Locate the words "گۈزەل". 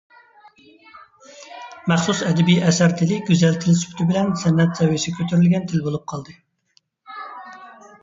3.29-3.61